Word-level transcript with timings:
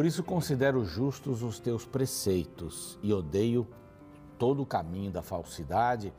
Por 0.00 0.06
isso 0.06 0.24
considero 0.24 0.82
justos 0.82 1.42
os 1.42 1.60
teus 1.60 1.84
preceitos 1.84 2.98
e 3.02 3.12
odeio 3.12 3.68
todo 4.38 4.62
o 4.62 4.66
caminho 4.66 5.10
da 5.10 5.20
falsidade. 5.20 6.10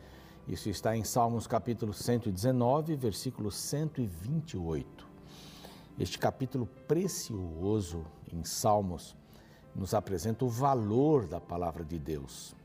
Isso 0.48 0.70
está 0.70 0.96
em 0.96 1.04
Salmos 1.04 1.48
capítulo 1.48 1.92
119, 1.92 2.96
versículo 2.96 3.50
128. 3.52 5.08
Este 5.98 6.20
capítulo 6.20 6.68
precioso 6.88 8.06
em 8.32 8.44
Salmos 8.44 9.16
nos 9.76 9.96
apresenta 9.96 10.46
o 10.46 10.48
valor 10.48 11.26
da 11.26 11.42
palavra 11.42 11.84
de 11.84 11.98
Deus 11.98 12.56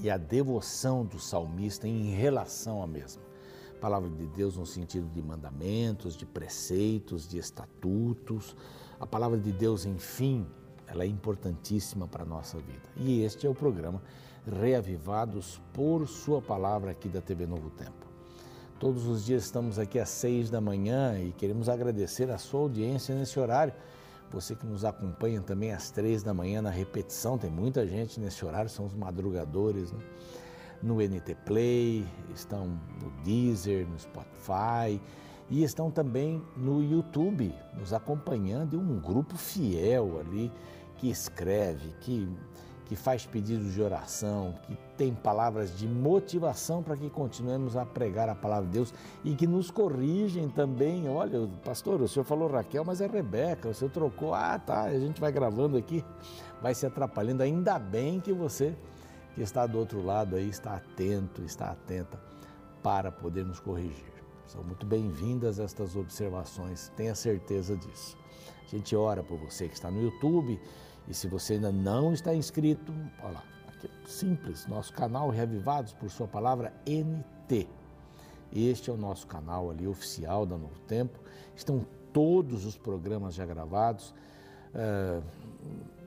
e 0.00 0.10
a 0.10 0.16
devoção 0.16 1.06
do 1.06 1.20
salmista 1.20 1.86
em 1.86 2.16
relação 2.16 2.82
à 2.82 2.86
mesma. 2.88 3.31
Palavra 3.82 4.08
de 4.08 4.28
Deus 4.28 4.56
no 4.56 4.64
sentido 4.64 5.08
de 5.08 5.20
mandamentos, 5.20 6.16
de 6.16 6.24
preceitos, 6.24 7.26
de 7.26 7.36
estatutos. 7.36 8.56
A 9.00 9.04
palavra 9.04 9.36
de 9.36 9.50
Deus, 9.50 9.84
enfim, 9.84 10.46
ela 10.86 11.02
é 11.02 11.06
importantíssima 11.08 12.06
para 12.06 12.22
a 12.22 12.24
nossa 12.26 12.58
vida. 12.58 12.88
E 12.96 13.24
este 13.24 13.44
é 13.44 13.50
o 13.50 13.54
programa 13.54 14.00
Reavivados 14.46 15.60
por 15.72 16.06
Sua 16.06 16.40
Palavra 16.40 16.92
aqui 16.92 17.08
da 17.08 17.20
TV 17.20 17.44
Novo 17.44 17.70
Tempo. 17.70 18.06
Todos 18.78 19.04
os 19.08 19.24
dias 19.24 19.42
estamos 19.42 19.80
aqui 19.80 19.98
às 19.98 20.10
seis 20.10 20.48
da 20.48 20.60
manhã 20.60 21.18
e 21.18 21.32
queremos 21.32 21.68
agradecer 21.68 22.30
a 22.30 22.38
sua 22.38 22.60
audiência 22.60 23.16
nesse 23.16 23.40
horário. 23.40 23.74
Você 24.30 24.54
que 24.54 24.64
nos 24.64 24.84
acompanha 24.84 25.40
também 25.40 25.72
às 25.72 25.90
três 25.90 26.22
da 26.22 26.32
manhã 26.32 26.62
na 26.62 26.70
repetição, 26.70 27.36
tem 27.36 27.50
muita 27.50 27.84
gente 27.84 28.20
nesse 28.20 28.44
horário, 28.44 28.70
são 28.70 28.86
os 28.86 28.94
madrugadores, 28.94 29.90
né? 29.90 29.98
No 30.82 30.96
NT 30.96 31.34
Play, 31.46 32.04
estão 32.34 32.66
no 33.02 33.10
Deezer, 33.24 33.86
no 33.86 33.98
Spotify 33.98 35.00
e 35.48 35.62
estão 35.62 35.90
também 35.90 36.42
no 36.56 36.82
YouTube, 36.82 37.54
nos 37.78 37.92
acompanhando 37.92 38.74
e 38.74 38.76
um 38.76 38.98
grupo 38.98 39.36
fiel 39.36 40.18
ali 40.20 40.50
que 40.96 41.10
escreve, 41.10 41.92
que 42.00 42.28
que 42.92 42.96
faz 42.96 43.24
pedidos 43.24 43.72
de 43.72 43.80
oração, 43.80 44.54
que 44.66 44.76
tem 44.98 45.14
palavras 45.14 45.78
de 45.78 45.88
motivação 45.88 46.82
para 46.82 46.94
que 46.94 47.08
continuemos 47.08 47.74
a 47.74 47.86
pregar 47.86 48.28
a 48.28 48.34
palavra 48.34 48.66
de 48.66 48.72
Deus 48.72 48.92
e 49.24 49.34
que 49.34 49.46
nos 49.46 49.70
corrigem 49.70 50.46
também. 50.50 51.08
Olha, 51.08 51.48
pastor, 51.64 52.02
o 52.02 52.06
senhor 52.06 52.26
falou 52.26 52.50
Raquel, 52.50 52.84
mas 52.84 53.00
é 53.00 53.06
Rebeca, 53.06 53.70
o 53.70 53.74
senhor 53.74 53.90
trocou. 53.90 54.34
Ah, 54.34 54.58
tá, 54.58 54.82
a 54.82 54.98
gente 54.98 55.22
vai 55.22 55.32
gravando 55.32 55.78
aqui, 55.78 56.04
vai 56.60 56.74
se 56.74 56.84
atrapalhando. 56.84 57.42
Ainda 57.42 57.78
bem 57.78 58.20
que 58.20 58.30
você 58.30 58.76
que 59.34 59.42
está 59.42 59.66
do 59.66 59.78
outro 59.78 60.04
lado 60.04 60.36
aí 60.36 60.48
está 60.48 60.74
atento, 60.74 61.42
está 61.42 61.70
atenta 61.70 62.20
para 62.82 63.10
poder 63.10 63.44
nos 63.44 63.60
corrigir. 63.60 64.12
São 64.46 64.62
muito 64.62 64.84
bem-vindas 64.84 65.58
estas 65.58 65.96
observações, 65.96 66.92
tenha 66.96 67.14
certeza 67.14 67.76
disso. 67.76 68.16
A 68.64 68.68
gente 68.68 68.94
ora 68.94 69.22
por 69.22 69.38
você 69.38 69.68
que 69.68 69.74
está 69.74 69.90
no 69.90 70.02
YouTube 70.02 70.60
e 71.08 71.14
se 71.14 71.26
você 71.28 71.54
ainda 71.54 71.72
não 71.72 72.12
está 72.12 72.34
inscrito, 72.34 72.92
olha 73.22 73.32
lá, 73.32 73.44
aqui, 73.68 73.88
simples, 74.06 74.66
nosso 74.66 74.92
canal 74.92 75.30
Reavivados 75.30 75.92
por 75.92 76.10
Sua 76.10 76.28
Palavra 76.28 76.72
NT. 76.86 77.66
Este 78.54 78.90
é 78.90 78.92
o 78.92 78.96
nosso 78.96 79.26
canal 79.26 79.70
ali 79.70 79.86
oficial 79.86 80.44
da 80.44 80.58
Novo 80.58 80.78
Tempo. 80.80 81.18
Estão 81.56 81.86
todos 82.12 82.66
os 82.66 82.76
programas 82.76 83.34
já 83.34 83.46
gravados. 83.46 84.14
Uh, 84.74 85.22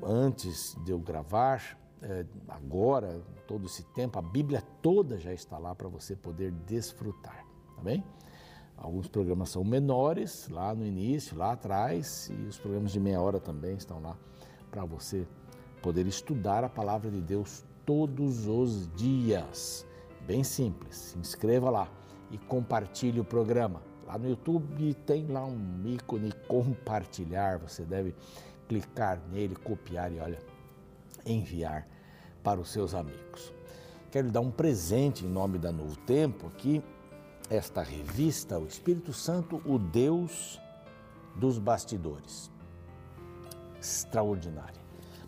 antes 0.03 0.75
de 0.83 0.91
eu 0.91 0.99
gravar, 0.99 1.77
uh, 2.05 2.27
agora, 2.47 3.21
todo 3.47 3.65
esse 3.65 3.83
tempo, 3.83 4.17
a 4.17 4.21
Bíblia 4.21 4.61
toda 4.81 5.19
já 5.19 5.33
está 5.33 5.57
lá 5.57 5.73
para 5.75 5.87
você 5.87 6.15
poder 6.15 6.51
desfrutar, 6.51 7.45
tá 7.75 7.81
bem? 7.81 8.03
Alguns 8.77 9.07
programas 9.07 9.49
são 9.49 9.63
menores, 9.63 10.49
lá 10.49 10.75
no 10.75 10.85
início, 10.85 11.37
lá 11.37 11.53
atrás, 11.53 12.29
e 12.29 12.47
os 12.47 12.57
programas 12.57 12.91
de 12.91 12.99
meia 12.99 13.21
hora 13.21 13.39
também 13.39 13.75
estão 13.75 14.01
lá 14.01 14.17
para 14.69 14.83
você 14.83 15.25
poder 15.81 16.05
estudar 16.05 16.63
a 16.63 16.69
palavra 16.69 17.09
de 17.09 17.21
Deus 17.21 17.63
todos 17.85 18.47
os 18.47 18.91
dias. 18.93 19.85
Bem 20.27 20.43
simples, 20.43 20.95
se 20.95 21.17
inscreva 21.17 21.69
lá 21.69 21.89
e 22.31 22.37
compartilhe 22.37 23.19
o 23.19 23.23
programa. 23.23 23.81
Lá 24.05 24.17
no 24.17 24.27
YouTube 24.27 24.93
tem 25.05 25.25
lá 25.27 25.45
um 25.45 25.83
ícone 25.85 26.31
compartilhar, 26.47 27.59
você 27.59 27.83
deve 27.83 28.13
clicar 28.67 29.21
nele, 29.31 29.55
copiar 29.55 30.11
e 30.11 30.19
olha, 30.19 30.39
enviar 31.25 31.87
para 32.45 32.61
os 32.61 32.69
seus 32.69 32.93
amigos. 32.93 33.51
Quero 34.11 34.27
lhe 34.27 34.31
dar 34.31 34.39
um 34.39 34.51
presente 34.51 35.25
em 35.25 35.27
nome 35.27 35.57
da 35.57 35.71
Novo 35.71 35.97
Tempo 35.97 36.47
aqui, 36.47 36.81
esta 37.49 37.81
revista, 37.81 38.59
o 38.59 38.67
Espírito 38.67 39.11
Santo, 39.11 39.61
o 39.65 39.77
Deus 39.77 40.61
dos 41.35 41.57
bastidores 41.57 42.49
extraordinária, 43.79 44.81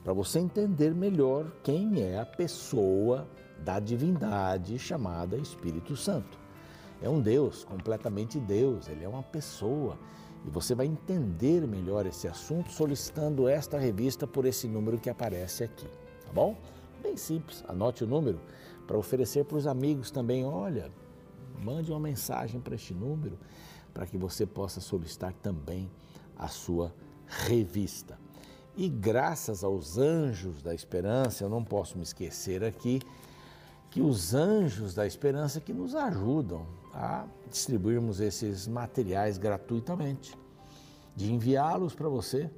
para 0.03 0.13
você 0.13 0.39
entender 0.39 0.94
melhor 0.94 1.51
quem 1.63 2.01
é 2.01 2.19
a 2.19 2.25
pessoa 2.25 3.28
da 3.59 3.79
divindade 3.79 4.78
chamada 4.79 5.38
Espírito 5.38 5.95
Santo. 5.95 6.39
É 7.01 7.09
um 7.09 7.22
Deus, 7.22 7.63
completamente 7.63 8.39
Deus, 8.39 8.88
ele 8.88 9.03
é 9.03 9.07
uma 9.07 9.22
pessoa. 9.22 9.97
E 10.45 10.49
você 10.49 10.73
vai 10.73 10.85
entender 10.85 11.67
melhor 11.67 12.05
esse 12.05 12.28
assunto 12.28 12.72
solicitando 12.72 13.47
esta 13.47 13.78
revista 13.78 14.25
por 14.25 14.45
esse 14.45 14.67
número 14.67 14.97
que 14.97 15.09
aparece 15.09 15.63
aqui, 15.63 15.88
tá 16.25 16.31
bom? 16.34 16.55
Bem 17.02 17.16
simples, 17.16 17.63
anote 17.68 18.03
o 18.03 18.08
número 18.08 18.40
para 18.85 18.97
oferecer 18.97 19.46
para 19.46 19.58
os 19.58 19.68
amigos 19.68 20.12
também. 20.12 20.46
Olha, 20.46 20.91
mande 21.62 21.91
uma 21.91 22.00
mensagem 22.00 22.59
para 22.59 22.75
este 22.75 22.94
número 22.94 23.38
para 23.94 24.06
que 24.06 24.18
você 24.18 24.46
possa 24.46 24.80
solicitar 24.80 25.34
também 25.34 25.90
a 26.38 26.47
sua 26.47 26.94
revista. 27.25 28.19
E 28.75 28.88
graças 28.88 29.63
aos 29.63 29.97
anjos 29.97 30.62
da 30.62 30.74
esperança, 30.74 31.44
eu 31.44 31.50
não 31.50 31.63
posso 31.63 31.97
me 31.97 32.03
esquecer 32.03 32.63
aqui 32.63 33.02
que 33.90 34.02
os 34.02 34.35
anjos 34.35 34.94
da 34.94 35.08
esperança 35.08 35.59
que 35.59 35.74
nos 35.74 35.96
ajudam 35.96 36.68
a 36.94 37.25
distribuirmos 37.50 38.19
esses 38.19 38.68
materiais 38.68 39.38
gratuitamente, 39.38 40.38
de 41.16 41.34
enviá-los 41.34 41.96
para 41.96 42.08
você, 42.08 42.52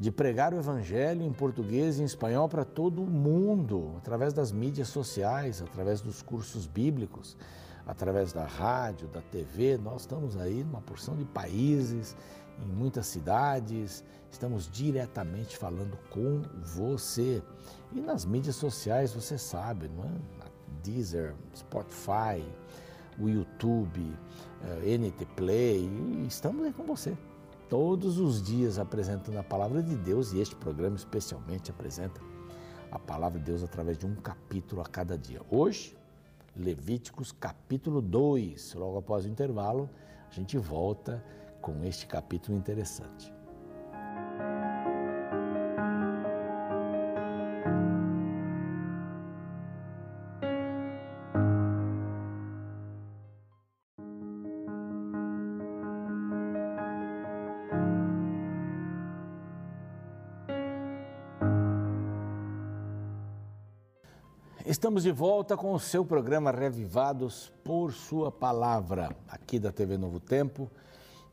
de 0.00 0.10
pregar 0.10 0.54
o 0.54 0.56
evangelho 0.56 1.22
em 1.22 1.30
português 1.30 1.98
e 1.98 2.02
em 2.02 2.06
espanhol 2.06 2.48
para 2.48 2.64
todo 2.64 3.02
o 3.02 3.06
mundo, 3.06 3.96
através 3.98 4.32
das 4.32 4.50
mídias 4.50 4.88
sociais, 4.88 5.60
através 5.60 6.00
dos 6.00 6.22
cursos 6.22 6.66
bíblicos, 6.66 7.36
através 7.86 8.32
da 8.32 8.46
rádio, 8.46 9.08
da 9.08 9.20
TV. 9.20 9.76
Nós 9.76 10.00
estamos 10.02 10.38
aí 10.38 10.64
numa 10.64 10.80
porção 10.80 11.14
de 11.14 11.26
países 11.26 12.16
em 12.64 12.66
muitas 12.66 13.08
cidades, 13.08 14.02
estamos 14.30 14.70
diretamente 14.70 15.58
falando 15.58 15.98
com 16.08 16.40
você. 16.64 17.42
E 17.92 18.00
nas 18.00 18.24
mídias 18.24 18.56
sociais, 18.56 19.12
você 19.12 19.36
sabe, 19.36 19.86
não 19.88 20.04
é? 20.04 20.12
Deezer, 20.82 21.34
Spotify, 21.54 22.42
o 23.18 23.28
YouTube, 23.28 24.16
eh, 24.64 24.96
NT 24.96 25.26
Play, 25.36 25.90
estamos 26.26 26.64
aí 26.64 26.72
com 26.72 26.84
você. 26.84 27.14
Todos 27.70 28.18
os 28.18 28.42
dias 28.42 28.80
apresentando 28.80 29.38
a 29.38 29.44
palavra 29.44 29.80
de 29.80 29.94
Deus 29.94 30.32
e 30.32 30.40
este 30.40 30.56
programa 30.56 30.96
especialmente 30.96 31.70
apresenta 31.70 32.20
a 32.90 32.98
palavra 32.98 33.38
de 33.38 33.44
Deus 33.44 33.62
através 33.62 33.96
de 33.96 34.04
um 34.06 34.16
capítulo 34.16 34.82
a 34.82 34.84
cada 34.84 35.16
dia. 35.16 35.40
Hoje, 35.48 35.96
Levíticos 36.56 37.30
capítulo 37.30 38.02
2. 38.02 38.74
Logo 38.74 38.98
após 38.98 39.24
o 39.24 39.28
intervalo, 39.28 39.88
a 40.28 40.34
gente 40.34 40.58
volta 40.58 41.24
com 41.60 41.84
este 41.84 42.08
capítulo 42.08 42.58
interessante. 42.58 43.32
Estamos 64.80 65.02
de 65.02 65.12
volta 65.12 65.58
com 65.58 65.74
o 65.74 65.78
seu 65.78 66.06
programa 66.06 66.50
Revivados 66.50 67.52
por 67.62 67.92
Sua 67.92 68.32
Palavra, 68.32 69.14
aqui 69.28 69.58
da 69.58 69.70
TV 69.70 69.98
Novo 69.98 70.18
Tempo 70.18 70.70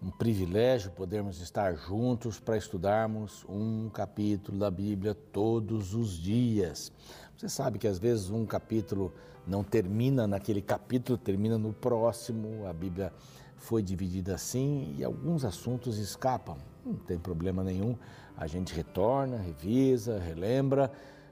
um 0.02 0.12
privilégio 0.12 0.92
podermos 0.92 1.42
estar 1.42 1.74
juntos 1.74 2.42
para 2.42 2.58
estudarmos 2.58 3.46
um 3.48 3.90
capítulo 3.90 4.60
da 4.60 4.70
Bíblia 4.70 5.16
todos 5.16 5.96
os 5.96 6.18
dias. 6.18 6.92
Você 7.38 7.48
sabe 7.48 7.80
que 7.80 7.88
às 7.88 7.98
vezes 7.98 8.30
um 8.30 8.46
capítulo 8.46 9.14
não 9.48 9.64
termina 9.64 10.28
naquele 10.28 10.62
capítulo, 10.62 11.18
termina 11.18 11.58
no 11.58 11.72
próximo. 11.72 12.68
A 12.68 12.74
Bíblia 12.74 13.14
foi 13.56 13.82
dividida 13.82 14.36
assim 14.36 14.94
e 14.98 15.04
alguns 15.06 15.46
assuntos 15.46 15.98
escapam. 15.98 16.58
Não 16.86 16.96
tem 16.96 17.18
problema 17.18 17.64
nenhum. 17.64 17.96
A 18.36 18.46
gente 18.46 18.76
retorna, 18.76 19.38
revisa, 19.38 20.20
relembra 20.20 20.92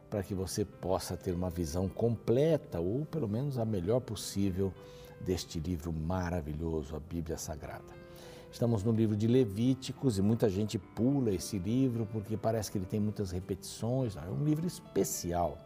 para 0.10 0.24
que 0.24 0.34
você 0.34 0.63
possa 0.63 1.18
ter 1.18 1.34
uma 1.34 1.50
visão 1.50 1.88
completa 1.88 2.80
ou 2.80 3.06
pelo 3.06 3.28
menos 3.28 3.57
a 3.57 3.66
melhor 3.66 4.00
possível 4.00 4.74
deste 5.22 5.60
livro 5.60 5.92
maravilhoso, 5.92 6.96
a 6.96 7.00
Bíblia 7.00 7.38
Sagrada. 7.38 8.06
Estamos 8.52 8.84
no 8.84 8.92
livro 8.94 9.18
de 9.18 9.28
Levíticos 9.28 10.18
e 10.18 10.22
muita 10.22 10.50
gente 10.50 10.78
pula 10.78 11.31
esse 11.31 11.57
livro 11.60 12.07
porque 12.12 12.38
parece 12.38 12.72
que 12.72 12.78
ele 12.78 12.86
tem 12.86 13.02
muitas 13.02 13.31
repetições. 13.31 14.16
É 14.16 14.30
um 14.30 14.46
livro 14.46 14.66
especial. 14.66 15.57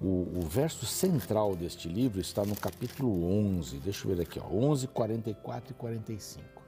O, 0.00 0.38
o, 0.38 0.40
verso 0.40 0.86
central 0.86 1.54
deste 1.54 1.88
livro 1.88 2.20
está 2.20 2.44
no 2.44 2.56
capítulo 2.56 3.30
11, 3.58 3.76
deixa 3.78 4.08
eu 4.08 4.16
ver 4.16 4.22
aqui, 4.22 4.40
ó, 4.40 4.46
11, 4.46 4.88
44 4.88 5.72
e 5.72 5.74
45. 5.74 6.62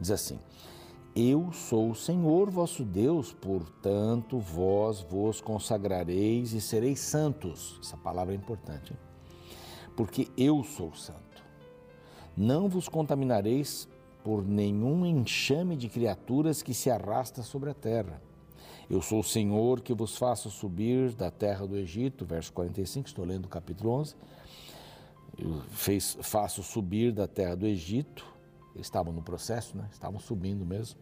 Diz 0.00 0.10
assim: 0.10 0.38
Eu 1.14 1.52
sou 1.52 1.90
o 1.90 1.94
Senhor 1.94 2.50
vosso 2.50 2.84
Deus, 2.84 3.32
portanto 3.32 4.38
vós 4.38 5.00
vos 5.00 5.40
consagrareis 5.40 6.52
e 6.52 6.60
sereis 6.60 7.00
santos. 7.00 7.78
Essa 7.80 7.96
palavra 7.96 8.34
é 8.34 8.36
importante, 8.36 8.92
hein? 8.92 8.98
porque 9.96 10.28
eu 10.36 10.64
sou 10.64 10.92
santo. 10.94 11.20
Não 12.36 12.68
vos 12.68 12.88
contaminareis 12.88 13.88
por 14.24 14.44
nenhum 14.44 15.06
enxame 15.06 15.76
de 15.76 15.88
criaturas 15.88 16.62
que 16.62 16.74
se 16.74 16.90
arrasta 16.90 17.42
sobre 17.42 17.70
a 17.70 17.74
terra 17.74 18.20
eu 18.88 19.00
sou 19.00 19.20
o 19.20 19.24
Senhor 19.24 19.80
que 19.80 19.94
vos 19.94 20.16
faço 20.16 20.50
subir 20.50 21.12
da 21.12 21.30
terra 21.30 21.66
do 21.66 21.76
Egito, 21.76 22.24
verso 22.24 22.52
45, 22.52 23.08
estou 23.08 23.24
lendo 23.24 23.46
o 23.46 23.48
capítulo 23.48 23.90
11. 23.90 24.14
Eu 25.38 25.62
fez, 25.70 26.18
faço 26.20 26.62
subir 26.62 27.10
da 27.10 27.26
terra 27.26 27.56
do 27.56 27.66
Egito, 27.66 28.26
eles 28.74 28.86
estavam 28.86 29.12
no 29.12 29.22
processo, 29.22 29.76
né? 29.76 29.88
estavam 29.92 30.18
subindo 30.18 30.64
mesmo, 30.64 30.98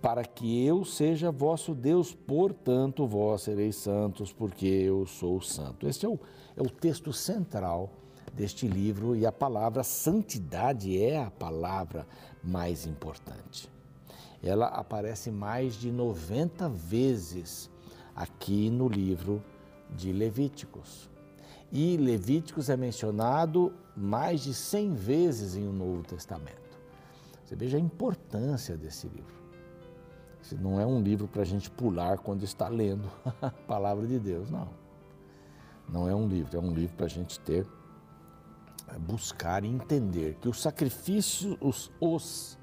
para 0.00 0.24
que 0.24 0.64
eu 0.64 0.84
seja 0.84 1.30
vosso 1.30 1.74
Deus, 1.74 2.14
portanto 2.14 3.06
vós 3.06 3.42
sereis 3.42 3.76
santos, 3.76 4.32
porque 4.32 4.66
eu 4.66 5.06
sou 5.06 5.40
santo. 5.40 5.88
Este 5.88 6.06
é 6.06 6.08
o, 6.08 6.18
é 6.56 6.62
o 6.62 6.68
texto 6.68 7.12
central 7.12 7.90
deste 8.32 8.66
livro 8.68 9.16
e 9.16 9.24
a 9.24 9.32
palavra 9.32 9.82
santidade 9.82 11.00
é 11.00 11.22
a 11.22 11.30
palavra 11.30 12.06
mais 12.44 12.86
importante 12.86 13.76
ela 14.42 14.66
aparece 14.66 15.30
mais 15.30 15.74
de 15.74 15.90
90 15.90 16.68
vezes 16.68 17.70
aqui 18.14 18.70
no 18.70 18.88
livro 18.88 19.42
de 19.90 20.12
Levíticos. 20.12 21.10
E 21.72 21.96
Levíticos 21.96 22.68
é 22.68 22.76
mencionado 22.76 23.72
mais 23.96 24.42
de 24.42 24.54
100 24.54 24.94
vezes 24.94 25.56
em 25.56 25.66
o 25.66 25.72
Novo 25.72 26.02
Testamento. 26.02 26.65
Você 27.46 27.54
veja 27.54 27.76
a 27.76 27.80
importância 27.80 28.76
desse 28.76 29.06
livro. 29.06 29.36
Esse 30.42 30.56
não 30.56 30.80
é 30.80 30.84
um 30.84 31.00
livro 31.00 31.28
para 31.28 31.42
a 31.42 31.44
gente 31.44 31.70
pular 31.70 32.18
quando 32.18 32.42
está 32.42 32.68
lendo 32.68 33.08
a 33.40 33.50
palavra 33.68 34.04
de 34.04 34.18
Deus, 34.18 34.50
não. 34.50 34.68
Não 35.88 36.08
é 36.08 36.14
um 36.14 36.26
livro, 36.26 36.56
é 36.56 36.60
um 36.60 36.74
livro 36.74 36.96
para 36.96 37.06
a 37.06 37.08
gente 37.08 37.38
ter, 37.38 37.64
buscar 38.98 39.64
e 39.64 39.68
entender 39.68 40.34
que 40.40 40.48
os 40.48 40.60
sacrifícios, 40.60 41.56
os, 41.60 41.92
os 42.00 42.58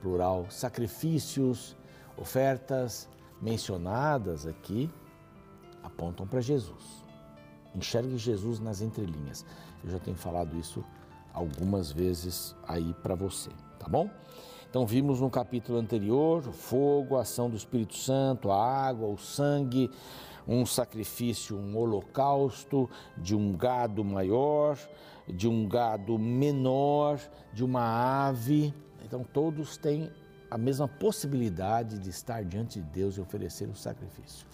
plural, 0.00 0.46
sacrifícios, 0.50 1.76
ofertas 2.16 3.06
mencionadas 3.42 4.46
aqui 4.46 4.90
apontam 5.82 6.26
para 6.26 6.40
Jesus. 6.40 7.04
Enxergue 7.74 8.16
Jesus 8.16 8.58
nas 8.58 8.80
entrelinhas. 8.80 9.44
Eu 9.84 9.90
já 9.90 9.98
tenho 9.98 10.16
falado 10.16 10.56
isso 10.56 10.82
algumas 11.34 11.92
vezes 11.92 12.56
aí 12.66 12.94
para 13.02 13.14
você, 13.14 13.50
tá 13.84 13.90
bom? 13.90 14.08
Então 14.70 14.86
vimos 14.86 15.20
no 15.20 15.30
capítulo 15.30 15.78
anterior 15.78 16.48
o 16.48 16.52
fogo, 16.52 17.16
a 17.16 17.20
ação 17.20 17.50
do 17.50 17.56
Espírito 17.56 17.94
Santo, 17.94 18.50
a 18.50 18.56
água, 18.56 19.06
o 19.06 19.18
sangue, 19.18 19.90
um 20.48 20.64
sacrifício, 20.64 21.56
um 21.56 21.76
holocausto 21.76 22.88
de 23.16 23.36
um 23.36 23.52
gado 23.52 24.02
maior, 24.02 24.78
de 25.28 25.46
um 25.46 25.68
gado 25.68 26.18
menor, 26.18 27.20
de 27.52 27.62
uma 27.62 28.26
ave, 28.26 28.74
então 29.04 29.22
todos 29.22 29.76
têm 29.76 30.10
a 30.50 30.56
mesma 30.56 30.88
possibilidade 30.88 31.98
de 31.98 32.08
estar 32.08 32.42
diante 32.44 32.80
de 32.80 32.86
Deus 32.86 33.16
e 33.16 33.20
oferecer 33.20 33.68
o 33.68 33.74
sacrifício 33.74 34.46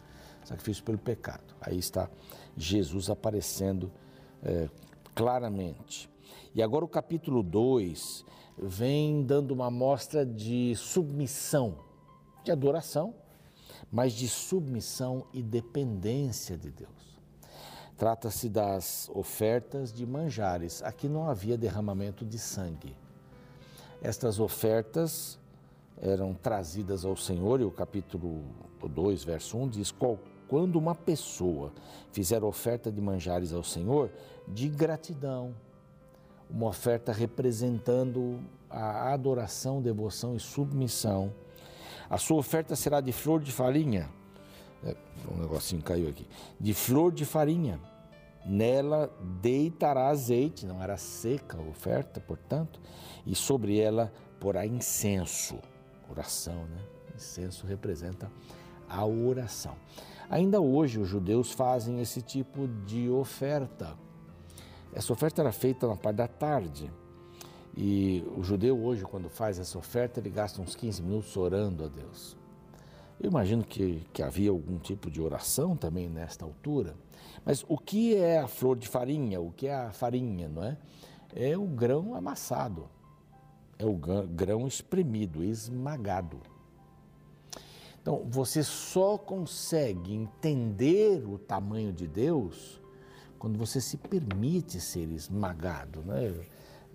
sacrifício 0.45 0.83
pelo 0.83 0.99
pecado. 0.99 1.55
Aí 1.61 1.79
está 1.79 2.09
Jesus 2.57 3.09
aparecendo 3.09 3.93
é, 4.43 4.69
claramente. 5.15 6.11
E 6.55 6.63
agora 6.63 6.85
o 6.85 6.89
capítulo 6.89 7.43
2 7.43 8.25
vem 8.63 9.23
dando 9.23 9.53
uma 9.53 9.71
mostra 9.71 10.25
de 10.25 10.75
submissão, 10.77 11.79
de 12.45 12.53
adoração, 12.53 13.15
mas 13.91 14.13
de 14.13 14.29
submissão 14.29 15.27
e 15.33 15.43
dependência 15.43 16.57
de 16.57 16.71
Deus. 16.71 17.19
Trata-se 17.97 18.49
das 18.49 19.11
ofertas 19.15 19.93
de 19.93 20.07
manjares. 20.07 20.83
Aqui 20.83 21.09
não 21.09 21.29
havia 21.29 21.57
derramamento 21.57 22.25
de 22.25 22.39
sangue. 22.39 22.97
Estas 24.03 24.39
ofertas 24.39 25.39
eram 26.01 26.33
trazidas 26.33 27.05
ao 27.05 27.17
Senhor, 27.17 27.61
e 27.61 27.65
o 27.65 27.71
capítulo 27.71 28.43
2, 28.83 29.25
verso 29.25 29.59
1 29.59 29.69
diz: 29.69 29.95
Quando 30.49 30.77
uma 30.77 30.95
pessoa 30.95 31.73
fizer 32.11 32.43
oferta 32.43 32.91
de 32.91 33.01
manjares 33.01 33.53
ao 33.53 33.63
Senhor, 33.63 34.11
de 34.49 34.69
gratidão, 34.69 35.55
uma 36.53 36.67
oferta 36.67 37.13
representando 37.13 38.41
a 38.69 39.13
adoração, 39.13 39.81
devoção 39.81 40.37
e 40.37 40.41
submissão, 40.41 41.33
a 42.09 42.19
sua 42.19 42.39
oferta 42.39 42.75
será 42.75 43.01
de 43.01 43.13
flor 43.13 43.41
de 43.41 43.53
farinha. 43.53 44.09
É, 44.85 44.97
um 45.31 45.39
negocinho 45.39 45.83
caiu 45.83 46.09
aqui. 46.09 46.27
De 46.59 46.73
flor 46.75 47.13
de 47.13 47.25
farinha 47.25 47.79
Nela 48.45 49.11
deitará 49.43 50.09
azeite, 50.09 50.67
não 50.67 50.83
era 50.83 50.97
seca 50.97 51.59
a 51.59 51.61
oferta, 51.61 52.21
portanto, 52.21 52.81
e 53.27 53.35
sobre 53.35 53.79
ela 53.79 54.13
porá 54.39 54.67
incenso. 54.67 55.59
Oração, 56.11 56.65
né? 56.65 56.81
Incenso 57.15 57.67
representa 57.67 58.31
a 58.89 59.05
oração. 59.05 59.77
Ainda 60.31 60.61
hoje 60.61 60.99
os 60.99 61.09
judeus 61.09 61.53
fazem 61.53 62.01
esse 62.01 62.23
tipo 62.23 62.67
de 62.87 63.11
oferta. 63.11 63.95
Essa 64.93 65.13
oferta 65.13 65.41
era 65.43 65.53
feita 65.53 65.87
na 65.87 65.97
parte 65.97 66.17
da 66.17 66.29
tarde. 66.29 66.91
E 67.77 68.25
o 68.37 68.43
judeu 68.43 68.83
hoje, 68.83 69.05
quando 69.05 69.29
faz 69.29 69.59
essa 69.59 69.79
oferta, 69.79 70.19
ele 70.19 70.31
gasta 70.31 70.61
uns 70.61 70.75
15 70.75 71.03
minutos 71.03 71.37
orando 71.37 71.85
a 71.85 71.89
Deus. 71.89 72.37
Eu 73.21 73.31
imagino 73.31 73.63
que, 73.63 74.05
que 74.13 74.23
havia 74.23 74.51
algum 74.51 74.79
tipo 74.79 75.11
de 75.11 75.21
oração 75.21 75.77
também 75.77 76.09
nesta 76.09 76.45
altura. 76.45 76.97
Mas 77.45 77.65
o 77.69 77.79
que 77.79 78.17
é 78.17 78.41
a 78.41 78.49
flor 78.49 78.77
de 78.77 78.89
farinha? 78.89 79.41
O 79.41 79.53
que 79.53 79.67
é 79.67 79.75
a 79.75 79.93
farinha, 79.93 80.49
não 80.49 80.65
é? 80.65 80.77
É 81.35 81.57
o 81.57 81.67
grão 81.67 82.15
amassado, 82.15 82.89
é 83.79 83.85
o 83.85 83.95
grão 83.95 84.67
espremido, 84.67 85.45
esmagado. 85.45 86.41
Então, 88.03 88.27
você 88.29 88.65
só 88.65 89.17
consegue 89.17 90.15
entender 90.15 91.25
o 91.25 91.39
tamanho 91.39 91.93
de 91.93 92.09
Deus 92.09 92.81
quando 93.41 93.59
você 93.59 93.81
se 93.81 93.97
permite 93.97 94.79
ser 94.79 95.11
esmagado, 95.11 96.03
né? 96.03 96.33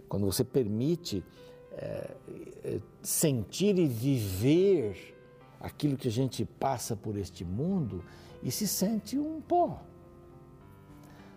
quando 0.07 0.25
você 0.25 0.45
permite 0.45 1.25
é, 1.73 2.79
sentir 3.01 3.77
e 3.77 3.85
viver 3.87 5.17
aquilo 5.59 5.97
que 5.97 6.07
a 6.07 6.11
gente 6.11 6.45
passa 6.45 6.95
por 6.95 7.17
este 7.17 7.43
mundo 7.43 8.05
e 8.41 8.49
se 8.51 8.67
sente 8.67 9.19
um 9.19 9.41
pó 9.41 9.81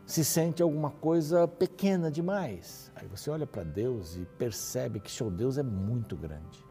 se 0.09 0.25
sente 0.25 0.63
alguma 0.63 0.91
coisa 0.91 1.47
pequena 1.47 2.11
demais. 2.11 2.91
Aí 2.97 3.07
você 3.07 3.31
olha 3.31 3.47
para 3.47 3.63
Deus 3.63 4.17
e 4.17 4.25
percebe 4.39 5.01
que 5.01 5.11
seu 5.11 5.31
Deus 5.31 5.59
é 5.59 5.63
muito 5.63 6.17
grande. 6.17 6.65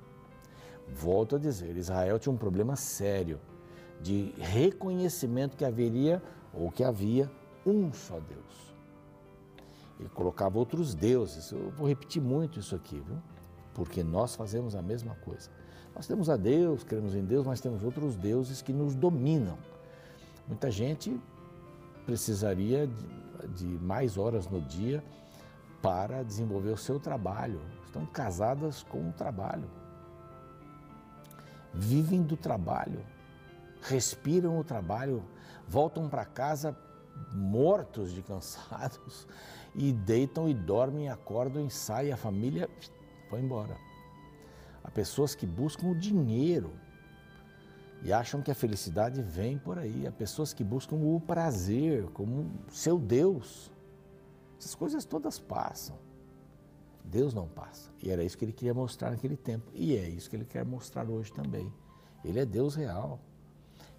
Volto 0.87 1.35
a 1.35 1.39
dizer, 1.39 1.77
Israel 1.77 2.17
tinha 2.17 2.33
um 2.33 2.37
problema 2.37 2.75
sério 2.75 3.39
de 4.01 4.33
reconhecimento 4.39 5.55
que 5.55 5.63
haveria 5.63 6.19
ou 6.51 6.71
que 6.71 6.83
havia 6.83 7.29
um 7.67 7.91
só 7.93 8.19
Deus. 8.19 8.73
Ele 9.99 10.09
colocava 10.09 10.57
outros 10.57 10.93
deuses. 10.93 11.51
Eu 11.51 11.71
vou 11.71 11.87
repetir 11.87 12.21
muito 12.21 12.59
isso 12.59 12.75
aqui, 12.75 12.99
viu? 12.99 13.17
Porque 13.73 14.03
nós 14.03 14.35
fazemos 14.35 14.75
a 14.75 14.81
mesma 14.81 15.15
coisa. 15.15 15.49
Nós 15.95 16.05
temos 16.05 16.29
a 16.29 16.37
Deus, 16.37 16.83
cremos 16.83 17.15
em 17.15 17.25
Deus, 17.25 17.45
mas 17.45 17.59
temos 17.59 17.83
outros 17.83 18.15
deuses 18.15 18.61
que 18.61 18.71
nos 18.71 18.93
dominam. 18.95 19.57
Muita 20.47 20.69
gente 20.69 21.19
precisaria 22.05 22.89
de 23.55 23.65
mais 23.65 24.17
horas 24.17 24.47
no 24.47 24.61
dia 24.61 25.03
para 25.81 26.23
desenvolver 26.23 26.71
o 26.71 26.77
seu 26.77 26.99
trabalho. 26.99 27.59
Estão 27.85 28.05
casadas 28.05 28.83
com 28.83 29.09
o 29.09 29.11
trabalho. 29.11 29.69
Vivem 31.73 32.23
do 32.23 32.35
trabalho, 32.35 33.01
respiram 33.81 34.59
o 34.59 34.63
trabalho, 34.63 35.23
voltam 35.67 36.09
para 36.09 36.25
casa 36.25 36.75
mortos 37.33 38.11
de 38.11 38.21
cansados 38.21 39.27
e 39.75 39.91
deitam 39.91 40.49
e 40.49 40.53
dormem, 40.53 41.09
acordam 41.09 41.65
e 41.65 41.69
saem, 41.69 42.11
a 42.11 42.17
família 42.17 42.69
foi 43.29 43.39
embora. 43.39 43.77
Há 44.83 44.89
pessoas 44.89 45.35
que 45.35 45.45
buscam 45.45 45.87
o 45.87 45.95
dinheiro 45.95 46.71
e 48.03 48.13
acham 48.13 48.41
que 48.41 48.51
a 48.51 48.55
felicidade 48.55 49.21
vem 49.21 49.57
por 49.57 49.77
aí. 49.77 50.07
Há 50.07 50.11
pessoas 50.11 50.53
que 50.53 50.63
buscam 50.63 50.95
o 50.95 51.19
prazer 51.19 52.05
como 52.11 52.51
seu 52.69 52.97
Deus. 52.97 53.71
Essas 54.57 54.75
coisas 54.75 55.05
todas 55.05 55.39
passam. 55.39 55.97
Deus 57.03 57.33
não 57.33 57.47
passa. 57.47 57.91
E 58.01 58.09
era 58.09 58.23
isso 58.23 58.37
que 58.37 58.45
ele 58.45 58.53
queria 58.53 58.73
mostrar 58.73 59.11
naquele 59.11 59.37
tempo. 59.37 59.69
E 59.73 59.95
é 59.95 60.07
isso 60.07 60.29
que 60.29 60.35
ele 60.35 60.45
quer 60.45 60.65
mostrar 60.65 61.09
hoje 61.09 61.31
também. 61.31 61.71
Ele 62.23 62.39
é 62.39 62.45
Deus 62.45 62.75
real. 62.75 63.19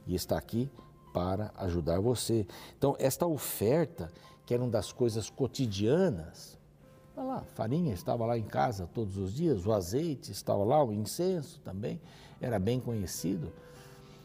E 0.06 0.14
está 0.14 0.38
aqui 0.38 0.70
para 1.18 1.50
ajudar 1.56 1.98
você. 1.98 2.46
Então, 2.78 2.94
esta 2.96 3.26
oferta, 3.26 4.08
que 4.46 4.54
era 4.54 4.62
uma 4.62 4.70
das 4.70 4.92
coisas 4.92 5.28
cotidianas, 5.28 6.56
olha 7.16 7.26
lá, 7.26 7.40
farinha 7.56 7.92
estava 7.92 8.24
lá 8.24 8.38
em 8.38 8.44
casa 8.44 8.86
todos 8.86 9.16
os 9.16 9.34
dias, 9.34 9.66
o 9.66 9.72
azeite 9.72 10.30
estava 10.30 10.62
lá, 10.62 10.82
o 10.84 10.92
incenso 10.92 11.60
também, 11.62 12.00
era 12.40 12.56
bem 12.60 12.78
conhecido. 12.78 13.52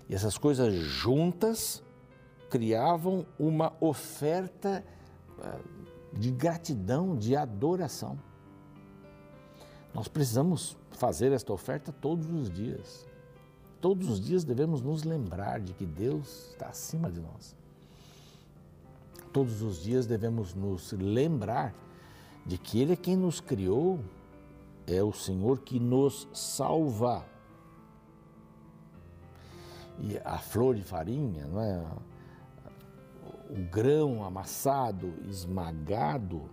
E 0.07 0.13
essas 0.13 0.37
coisas 0.37 0.71
juntas 0.75 1.81
criavam 2.47 3.25
uma 3.39 3.73
oferta 3.81 4.85
ah, 5.41 5.57
de 6.13 6.29
gratidão, 6.29 7.17
de 7.17 7.35
adoração. 7.35 8.19
Nós 9.95 10.07
precisamos 10.07 10.77
fazer 10.91 11.31
esta 11.31 11.51
oferta 11.51 11.91
todos 11.91 12.29
os 12.29 12.51
dias. 12.51 13.11
Todos 13.83 14.09
os 14.09 14.21
dias 14.21 14.45
devemos 14.45 14.81
nos 14.81 15.03
lembrar 15.03 15.59
de 15.59 15.73
que 15.73 15.85
Deus 15.85 16.51
está 16.51 16.67
acima 16.67 17.11
de 17.11 17.19
nós. 17.19 17.53
Todos 19.33 19.61
os 19.61 19.83
dias 19.83 20.07
devemos 20.07 20.53
nos 20.53 20.93
lembrar 20.93 21.75
de 22.45 22.57
que 22.57 22.79
Ele 22.79 22.93
é 22.93 22.95
quem 22.95 23.17
nos 23.17 23.41
criou, 23.41 23.99
é 24.87 25.03
o 25.03 25.11
Senhor 25.11 25.59
que 25.59 25.81
nos 25.81 26.29
salva. 26.31 27.25
E 29.99 30.17
a 30.23 30.37
flor 30.37 30.75
de 30.75 30.83
farinha, 30.83 31.45
não 31.47 31.61
é? 31.61 31.85
o 33.49 33.69
grão 33.69 34.23
amassado, 34.23 35.13
esmagado, 35.27 36.49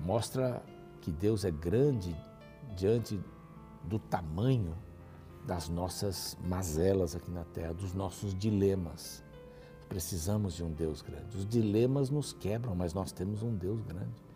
mostra 0.00 0.62
que 1.02 1.10
Deus 1.10 1.44
é 1.44 1.50
grande 1.50 2.16
diante 2.74 3.20
do 3.84 3.98
tamanho 3.98 4.85
das 5.46 5.68
nossas 5.68 6.36
mazelas 6.44 7.14
aqui 7.14 7.30
na 7.30 7.44
terra, 7.44 7.72
dos 7.72 7.94
nossos 7.94 8.34
dilemas. 8.34 9.22
Precisamos 9.88 10.54
de 10.54 10.64
um 10.64 10.72
Deus 10.72 11.00
grande. 11.00 11.36
Os 11.36 11.46
dilemas 11.46 12.10
nos 12.10 12.32
quebram, 12.32 12.74
mas 12.74 12.92
nós 12.92 13.12
temos 13.12 13.42
um 13.42 13.54
Deus 13.54 13.80
grande. 13.82 14.26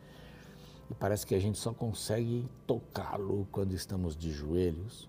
E 0.89 0.95
parece 0.95 1.27
que 1.27 1.35
a 1.35 1.41
gente 1.41 1.59
só 1.59 1.73
consegue 1.73 2.49
tocá-lo 2.67 3.47
quando 3.51 3.73
estamos 3.73 4.17
de 4.17 4.31
joelhos. 4.31 5.09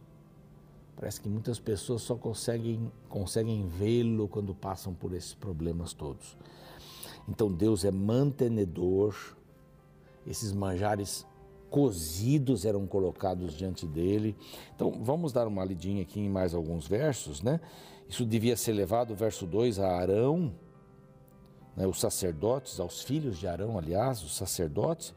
Parece 0.95 1.21
que 1.21 1.29
muitas 1.29 1.59
pessoas 1.59 2.01
só 2.01 2.15
conseguem, 2.15 2.91
conseguem 3.07 3.67
vê-lo 3.67 4.27
quando 4.27 4.53
passam 4.53 4.93
por 4.93 5.13
esses 5.13 5.33
problemas 5.33 5.93
todos. 5.93 6.37
Então 7.27 7.51
Deus 7.51 7.85
é 7.85 7.91
mantenedor, 7.91 9.15
esses 10.25 10.51
manjares 10.51 11.25
cozidos 11.71 12.65
eram 12.65 12.85
colocados 12.85 13.55
diante 13.55 13.87
dele. 13.87 14.35
Então, 14.75 14.99
vamos 15.01 15.31
dar 15.31 15.47
uma 15.47 15.63
lidinha 15.63 16.03
aqui 16.03 16.19
em 16.19 16.29
mais 16.29 16.53
alguns 16.53 16.85
versos, 16.85 17.41
né? 17.41 17.61
Isso 18.09 18.25
devia 18.25 18.57
ser 18.57 18.73
levado, 18.73 19.15
verso 19.15 19.47
2, 19.47 19.79
a 19.79 19.87
Arão, 19.87 20.53
né, 21.75 21.87
os 21.87 21.97
sacerdotes, 21.97 22.77
aos 22.77 23.01
filhos 23.01 23.39
de 23.39 23.47
Arão, 23.47 23.77
aliás, 23.79 24.21
os 24.21 24.35
sacerdotes, 24.35 25.15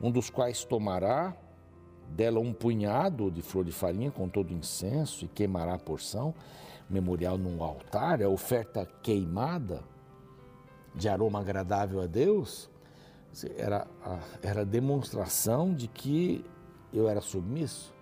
um 0.00 0.12
dos 0.12 0.30
quais 0.30 0.64
tomará 0.64 1.36
dela 2.08 2.38
um 2.38 2.52
punhado 2.52 3.28
de 3.28 3.42
flor 3.42 3.64
de 3.64 3.72
farinha 3.72 4.12
com 4.12 4.28
todo 4.28 4.54
incenso 4.54 5.24
e 5.24 5.28
queimará 5.28 5.74
a 5.74 5.78
porção, 5.78 6.32
memorial 6.88 7.36
num 7.36 7.64
altar, 7.64 8.20
é 8.20 8.28
oferta 8.28 8.86
queimada 9.02 9.82
de 10.94 11.08
aroma 11.08 11.40
agradável 11.40 12.00
a 12.00 12.06
Deus 12.06 12.70
era, 13.56 13.86
era 14.42 14.64
demonstração 14.64 15.74
de 15.74 15.88
que 15.88 16.44
eu 16.92 17.08
era 17.08 17.20
submisso. 17.20 17.94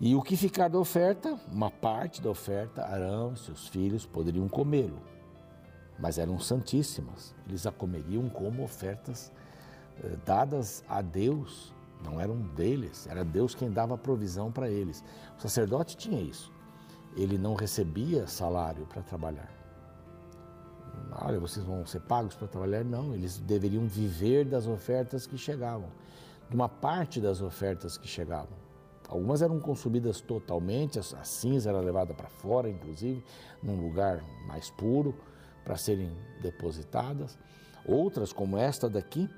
E 0.00 0.16
o 0.16 0.22
que 0.22 0.36
ficar 0.36 0.68
da 0.68 0.78
oferta, 0.78 1.38
uma 1.52 1.70
parte 1.70 2.20
da 2.20 2.28
oferta, 2.28 2.82
Arão 2.84 3.34
e 3.34 3.38
seus 3.38 3.68
filhos 3.68 4.04
poderiam 4.04 4.48
comê-lo, 4.48 5.00
mas 5.98 6.18
eram 6.18 6.40
santíssimas. 6.40 7.34
Eles 7.48 7.66
a 7.66 7.70
comeriam 7.70 8.28
como 8.28 8.64
ofertas 8.64 9.30
eh, 10.02 10.16
dadas 10.24 10.82
a 10.88 11.00
Deus, 11.00 11.72
não 12.04 12.20
eram 12.20 12.36
deles, 12.36 13.06
era 13.06 13.24
Deus 13.24 13.54
quem 13.54 13.70
dava 13.70 13.96
provisão 13.96 14.50
para 14.50 14.68
eles. 14.68 15.04
O 15.38 15.40
sacerdote 15.40 15.96
tinha 15.96 16.20
isso. 16.20 16.52
Ele 17.16 17.38
não 17.38 17.54
recebia 17.54 18.26
salário 18.26 18.86
para 18.86 19.02
trabalhar 19.02 19.61
olha, 21.10 21.38
vocês 21.38 21.64
vão 21.64 21.84
ser 21.86 22.00
pagos 22.00 22.34
para 22.34 22.48
trabalhar. 22.48 22.84
Não, 22.84 23.14
eles 23.14 23.38
deveriam 23.38 23.86
viver 23.86 24.44
das 24.44 24.66
ofertas 24.66 25.26
que 25.26 25.36
chegavam, 25.36 25.88
de 26.48 26.54
uma 26.54 26.68
parte 26.68 27.20
das 27.20 27.40
ofertas 27.40 27.96
que 27.96 28.06
chegavam. 28.06 28.62
Algumas 29.08 29.42
eram 29.42 29.60
consumidas 29.60 30.20
totalmente, 30.20 30.98
a 30.98 31.24
cinza 31.24 31.68
era 31.68 31.80
levada 31.80 32.14
para 32.14 32.28
fora, 32.28 32.68
inclusive, 32.70 33.22
num 33.62 33.78
lugar 33.78 34.24
mais 34.46 34.70
puro, 34.70 35.14
para 35.64 35.76
serem 35.76 36.10
depositadas. 36.40 37.38
Outras, 37.84 38.32
como 38.32 38.56
esta 38.56 38.88
daqui, 38.88 39.28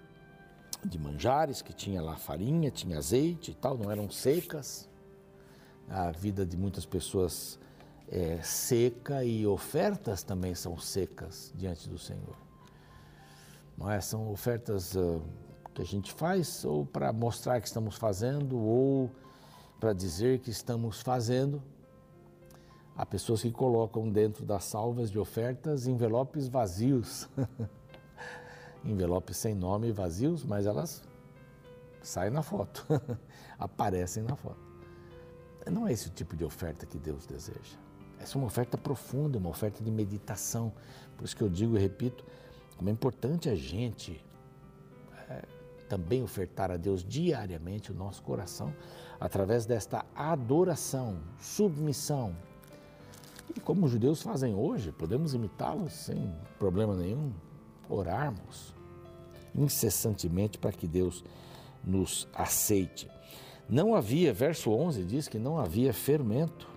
de 0.84 0.98
manjares, 0.98 1.62
que 1.62 1.72
tinha 1.72 2.02
lá 2.02 2.16
farinha, 2.16 2.70
tinha 2.70 2.98
azeite 2.98 3.50
e 3.50 3.54
tal, 3.54 3.76
não 3.76 3.90
eram 3.90 4.10
secas. 4.10 4.88
A 5.88 6.10
vida 6.12 6.46
de 6.46 6.56
muitas 6.56 6.86
pessoas 6.86 7.58
é, 8.08 8.40
seca 8.42 9.24
e 9.24 9.46
ofertas 9.46 10.22
também 10.22 10.54
são 10.54 10.78
secas 10.78 11.52
diante 11.54 11.88
do 11.88 11.98
Senhor. 11.98 12.36
Não 13.76 13.90
é? 13.90 14.00
São 14.00 14.30
ofertas 14.30 14.94
uh, 14.94 15.20
que 15.74 15.82
a 15.82 15.84
gente 15.84 16.12
faz 16.12 16.64
ou 16.64 16.86
para 16.86 17.12
mostrar 17.12 17.60
que 17.60 17.66
estamos 17.66 17.96
fazendo 17.96 18.56
ou 18.56 19.10
para 19.80 19.92
dizer 19.92 20.38
que 20.38 20.50
estamos 20.50 21.02
fazendo. 21.02 21.62
Há 22.96 23.04
pessoas 23.04 23.42
que 23.42 23.50
colocam 23.50 24.08
dentro 24.08 24.44
das 24.44 24.64
salvas 24.64 25.10
de 25.10 25.18
ofertas 25.18 25.86
envelopes 25.86 26.46
vazios. 26.46 27.28
envelopes 28.84 29.36
sem 29.36 29.54
nome 29.54 29.90
vazios, 29.90 30.44
mas 30.44 30.66
elas 30.66 31.02
saem 32.02 32.30
na 32.30 32.42
foto, 32.42 32.86
aparecem 33.58 34.22
na 34.22 34.36
foto. 34.36 34.62
Não 35.70 35.88
é 35.88 35.92
esse 35.92 36.08
o 36.08 36.10
tipo 36.10 36.36
de 36.36 36.44
oferta 36.44 36.84
que 36.84 36.98
Deus 36.98 37.26
deseja. 37.26 37.78
Essa 38.24 38.38
é 38.38 38.40
uma 38.40 38.46
oferta 38.46 38.78
profunda, 38.78 39.36
uma 39.36 39.50
oferta 39.50 39.84
de 39.84 39.90
meditação. 39.90 40.72
Por 41.14 41.26
isso 41.26 41.36
que 41.36 41.42
eu 41.42 41.48
digo 41.50 41.76
e 41.76 41.78
repito, 41.78 42.24
como 42.74 42.88
é 42.88 42.92
importante 42.92 43.50
a 43.50 43.54
gente 43.54 44.18
é, 45.28 45.42
também 45.90 46.22
ofertar 46.22 46.70
a 46.70 46.78
Deus 46.78 47.04
diariamente 47.04 47.92
o 47.92 47.94
nosso 47.94 48.22
coração 48.22 48.72
através 49.20 49.66
desta 49.66 50.06
adoração, 50.16 51.18
submissão. 51.38 52.34
E 53.54 53.60
como 53.60 53.84
os 53.84 53.92
judeus 53.92 54.22
fazem 54.22 54.54
hoje, 54.54 54.90
podemos 54.90 55.34
imitá-los 55.34 55.92
sem 55.92 56.34
problema 56.58 56.96
nenhum, 56.96 57.30
orarmos 57.90 58.72
incessantemente 59.54 60.56
para 60.56 60.72
que 60.72 60.88
Deus 60.88 61.22
nos 61.84 62.26
aceite. 62.32 63.06
Não 63.68 63.94
havia, 63.94 64.32
verso 64.32 64.70
11 64.70 65.04
diz 65.04 65.28
que 65.28 65.38
não 65.38 65.58
havia 65.58 65.92
fermento 65.92 66.72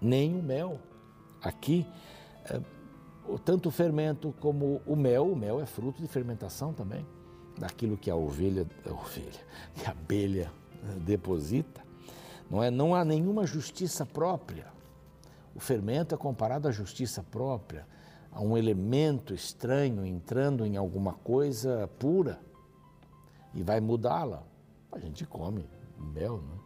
nem 0.00 0.38
o 0.38 0.42
mel. 0.42 0.78
Aqui, 1.42 1.86
é, 2.44 2.60
tanto 3.44 3.68
o 3.68 3.72
fermento 3.72 4.34
como 4.40 4.80
o 4.86 4.96
mel, 4.96 5.30
o 5.30 5.36
mel 5.36 5.60
é 5.60 5.66
fruto 5.66 6.00
de 6.00 6.08
fermentação 6.08 6.72
também, 6.72 7.06
daquilo 7.58 7.96
que 7.96 8.10
a 8.10 8.16
ovelha, 8.16 8.66
a 8.86 8.92
ovelha, 8.92 9.40
que 9.74 9.86
a 9.86 9.90
abelha 9.90 10.50
é, 10.82 10.98
deposita. 11.00 11.82
Não 12.50 12.62
é? 12.62 12.70
Não 12.70 12.94
há 12.94 13.04
nenhuma 13.04 13.46
justiça 13.46 14.06
própria. 14.06 14.66
O 15.54 15.60
fermento 15.60 16.14
é 16.14 16.18
comparado 16.18 16.68
à 16.68 16.70
justiça 16.70 17.22
própria, 17.22 17.86
a 18.30 18.40
um 18.40 18.56
elemento 18.56 19.34
estranho 19.34 20.06
entrando 20.06 20.64
em 20.64 20.76
alguma 20.76 21.12
coisa 21.12 21.88
pura 21.98 22.40
e 23.52 23.62
vai 23.62 23.80
mudá-la. 23.80 24.42
A 24.92 24.98
gente 24.98 25.26
come 25.26 25.68
mel, 25.98 26.38
né? 26.38 26.58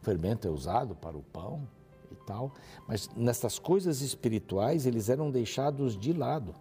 O 0.00 0.04
fermento 0.04 0.48
é 0.48 0.50
usado 0.50 0.96
para 0.96 1.16
o 1.16 1.22
pão, 1.22 1.68
tal, 2.22 2.52
mas 2.88 3.08
nessas 3.16 3.58
coisas 3.58 4.00
espirituais 4.00 4.86
eles 4.86 5.08
eram 5.08 5.30
deixados 5.30 5.96
de 5.96 6.12
lado. 6.12 6.54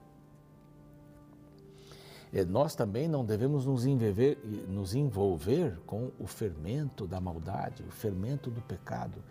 Nós 2.47 2.75
também 2.75 3.09
não 3.09 3.25
devemos 3.25 3.65
nos 3.65 3.85
envolver, 3.85 4.37
nos 4.69 4.95
envolver 4.95 5.77
com 5.85 6.11
o 6.17 6.25
fermento 6.25 7.05
da 7.05 7.19
maldade, 7.19 7.83
o 7.83 7.91
fermento 7.91 8.49
do 8.49 8.61
pecado, 8.61 9.21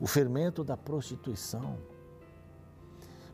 o 0.00 0.06
fermento 0.06 0.64
da 0.64 0.74
prostituição. 0.76 1.76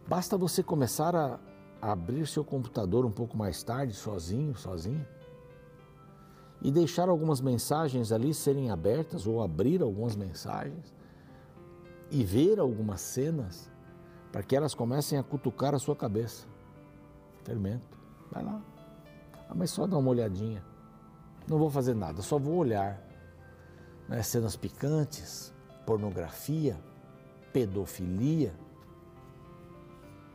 Basta 0.09 0.37
você 0.37 0.63
começar 0.63 1.15
a 1.15 1.39
abrir 1.81 2.27
seu 2.27 2.45
computador 2.45 3.05
um 3.05 3.11
pouco 3.11 3.37
mais 3.37 3.63
tarde, 3.63 3.95
sozinho, 3.95 4.57
sozinho, 4.57 5.07
e 6.61 6.73
deixar 6.73 7.09
algumas 7.09 7.41
mensagens 7.41 8.11
ali 8.11 8.35
serem 8.35 8.71
abertas 8.71 9.27
ou 9.27 9.43
abrir 9.43 9.81
algumas 9.81 10.17
mensagens 10.17 10.93
e 12.15 12.23
ver 12.23 12.61
algumas 12.61 13.01
cenas 13.01 13.69
para 14.31 14.41
que 14.41 14.55
elas 14.55 14.73
comecem 14.73 15.19
a 15.19 15.23
cutucar 15.23 15.75
a 15.75 15.81
sua 15.81 15.97
cabeça. 15.97 16.47
Fermento. 17.43 17.99
Vai 18.31 18.45
lá. 18.45 18.63
Ah, 19.49 19.55
mas 19.55 19.71
só 19.71 19.85
dá 19.85 19.99
uma 19.99 20.11
olhadinha. 20.11 20.65
Não 21.49 21.59
vou 21.59 21.69
fazer 21.69 21.93
nada, 21.93 22.23
só 22.23 22.39
vou 22.39 22.55
olhar. 22.55 23.03
Né? 24.09 24.23
Cenas 24.23 24.55
picantes, 24.55 25.53
pornografia, 25.85 26.79
pedofilia. 27.53 28.55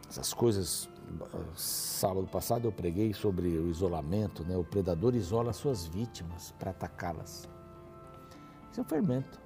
Essas 0.10 0.34
coisas. 0.34 0.90
Sábado 1.56 2.28
passado 2.28 2.68
eu 2.68 2.74
preguei 2.74 3.14
sobre 3.14 3.48
o 3.58 3.70
isolamento, 3.70 4.44
né? 4.44 4.56
O 4.56 4.66
predador 4.66 5.16
isola 5.16 5.54
suas 5.54 5.86
vítimas 5.86 6.54
para 6.60 6.72
atacá-las. 6.72 7.50
Isso 8.70 8.82
é 8.82 8.84
um 8.84 8.86
fermento. 8.86 9.40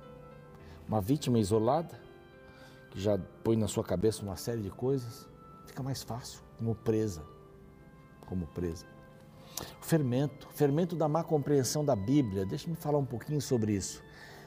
Uma 0.88 1.00
vítima 1.00 1.40
isolada, 1.40 2.02
que 2.94 3.02
já 3.02 3.18
põe 3.44 3.58
na 3.58 3.68
sua 3.68 3.84
cabeça 3.84 4.22
uma 4.22 4.38
série 4.38 4.62
de 4.62 4.70
coisas, 4.70 5.28
fica 5.66 5.82
mais 5.82 6.04
fácil, 6.04 6.40
como 6.60 6.76
presa. 6.76 7.24
Como 8.28 8.46
presa. 8.46 8.86
O 9.82 9.84
fermento, 9.84 10.48
fermento 10.50 10.96
da 10.96 11.08
má 11.08 11.24
compreensão 11.24 11.84
da 11.84 11.96
Bíblia. 11.96 12.46
Deixa-me 12.46 12.76
falar 12.76 13.00
um 13.00 13.06
pouquinho 13.06 13.42
sobre 13.42 13.74
isso. 13.74 14.04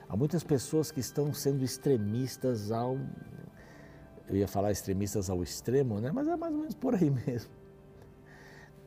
Há 0.09 0.17
muitas 0.17 0.45
pessoas 0.45 0.93
que 0.93 1.00
estão 1.00 1.35
sendo 1.35 1.65
extremistas 1.65 2.71
ao. 2.71 2.97
Eu 4.29 4.37
ia 4.37 4.47
falar 4.47 4.71
extremistas 4.71 5.29
ao 5.29 5.43
extremo, 5.43 6.00
né? 6.00 6.12
Mas 6.12 6.29
é 6.29 6.37
mais 6.37 6.53
ou 6.53 6.61
menos 6.61 6.75
por 6.76 6.95
aí 6.95 7.11
mesmo. 7.26 7.50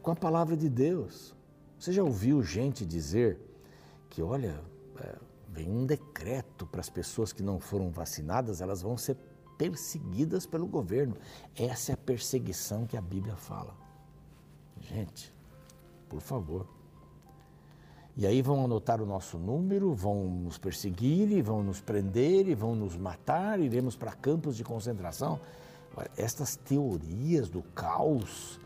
Com 0.01 0.11
a 0.11 0.15
palavra 0.15 0.55
de 0.55 0.69
Deus. 0.69 1.35
Você 1.77 1.91
já 1.91 2.03
ouviu 2.03 2.41
gente 2.41 2.85
dizer 2.85 3.37
que, 4.09 4.21
olha, 4.21 4.61
é, 5.01 5.15
vem 5.49 5.69
um 5.69 5.85
decreto 5.85 6.65
para 6.65 6.79
as 6.79 6.89
pessoas 6.89 7.33
que 7.33 7.43
não 7.43 7.59
foram 7.59 7.89
vacinadas, 7.89 8.61
elas 8.61 8.81
vão 8.81 8.97
ser 8.97 9.17
perseguidas 9.59 10.45
pelo 10.45 10.65
governo. 10.65 11.17
Essa 11.53 11.91
é 11.91 11.93
a 11.93 11.97
perseguição 11.97 12.87
que 12.87 12.95
a 12.95 13.01
Bíblia 13.01 13.35
fala. 13.35 13.75
Gente, 14.79 15.35
por 16.07 16.21
favor. 16.21 16.65
E 18.15 18.25
aí 18.25 18.41
vão 18.41 18.63
anotar 18.63 19.01
o 19.01 19.05
nosso 19.05 19.37
número, 19.37 19.93
vão 19.93 20.25
nos 20.25 20.57
perseguir, 20.57 21.31
e 21.31 21.41
vão 21.41 21.61
nos 21.61 21.81
prender, 21.81 22.47
e 22.47 22.55
vão 22.55 22.73
nos 22.73 22.95
matar, 22.95 23.59
iremos 23.59 23.95
para 23.95 24.13
campos 24.13 24.55
de 24.55 24.63
concentração. 24.63 25.39
Estas 26.15 26.55
teorias 26.55 27.49
do 27.49 27.61
caos 27.61 28.59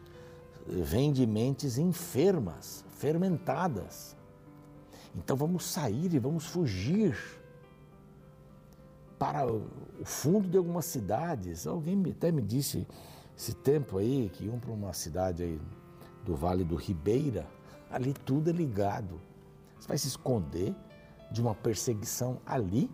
vêm 0.68 1.12
de 1.12 1.26
mentes 1.26 1.78
enfermas, 1.78 2.86
fermentadas. 2.92 4.16
Então 5.16 5.36
vamos 5.36 5.66
sair 5.66 6.14
e 6.14 6.20
vamos 6.20 6.46
fugir 6.46 7.18
para 9.24 9.50
o 9.50 9.64
fundo 10.04 10.50
de 10.50 10.58
algumas 10.58 10.84
cidades. 10.84 11.66
Alguém 11.66 12.04
até 12.12 12.30
me 12.30 12.42
disse 12.42 12.86
esse 13.38 13.54
tempo 13.54 13.98
aí 13.98 14.30
que 14.34 14.44
iam 14.44 14.60
para 14.60 14.72
uma 14.72 14.92
cidade 14.92 15.44
aí 15.44 15.62
do 16.26 16.36
Vale 16.36 16.66
do 16.66 16.76
Ribeira, 16.76 17.48
ali 17.90 18.14
tudo 18.14 18.50
é 18.50 18.54
ligado. 18.54 19.22
Você 19.80 19.88
vai 19.88 19.98
se 19.98 20.10
esconder 20.10 20.76
de 21.32 21.42
uma 21.42 21.56
perseguição 21.56 22.42
ali, 22.46 22.92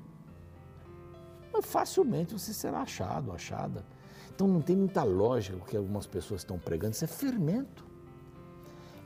mas 1.51 1.65
facilmente 1.65 2.33
você 2.33 2.53
será 2.53 2.81
achado, 2.81 3.31
achada. 3.31 3.83
Então 4.29 4.47
não 4.47 4.61
tem 4.61 4.75
muita 4.75 5.01
lógica 5.01 5.57
o 5.57 5.61
que 5.61 5.75
algumas 5.75 6.05
pessoas 6.05 6.41
estão 6.41 6.59
pregando, 6.59 6.93
isso 6.93 7.05
é 7.05 7.07
fermento. 7.07 7.83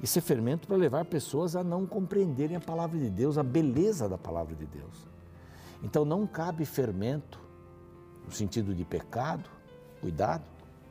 Isso 0.02 0.20
é 0.20 0.22
fermento 0.22 0.68
para 0.68 0.76
levar 0.76 1.06
pessoas 1.06 1.56
a 1.56 1.64
não 1.64 1.86
compreenderem 1.86 2.58
a 2.58 2.60
palavra 2.60 3.00
de 3.00 3.10
Deus, 3.10 3.38
a 3.38 3.44
beleza 3.44 4.10
da 4.10 4.18
palavra 4.18 4.54
de 4.54 4.66
Deus. 4.66 5.13
Então 5.84 6.06
não 6.06 6.26
cabe 6.26 6.66
fermento 6.66 7.40
no 8.26 8.32
sentido 8.32 8.74
de 8.74 8.86
pecado, 8.86 9.50
cuidado 10.00 10.44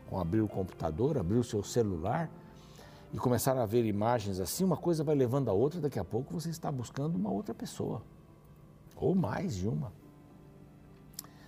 com 0.09 0.21
abrir 0.21 0.43
o 0.43 0.49
computador, 0.49 1.17
abrir 1.17 1.39
o 1.39 1.45
seu 1.45 1.63
celular 1.63 2.31
e 3.13 3.17
começar 3.17 3.57
a 3.57 3.65
ver 3.65 3.87
imagens 3.87 4.39
assim, 4.39 4.63
uma 4.63 4.77
coisa 4.77 5.03
vai 5.03 5.15
levando 5.15 5.49
a 5.49 5.53
outra, 5.53 5.81
daqui 5.81 5.99
a 5.99 6.05
pouco 6.05 6.33
você 6.35 6.51
está 6.51 6.71
buscando 6.71 7.17
uma 7.17 7.31
outra 7.31 7.55
pessoa, 7.55 8.03
ou 8.95 9.15
mais 9.15 9.57
de 9.57 9.67
uma. 9.67 9.91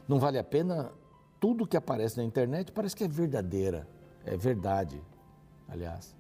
Não 0.09 0.19
vale 0.19 0.39
a 0.39 0.45
pena, 0.45 0.91
tudo 1.39 1.67
que 1.67 1.77
aparece 1.77 2.17
na 2.17 2.25
internet 2.25 2.73
parece 2.73 2.97
que 2.97 3.05
é 3.05 3.09
verdadeira, 3.09 3.87
é 4.25 4.37
verdade, 4.37 5.01
aliás. 5.69 6.17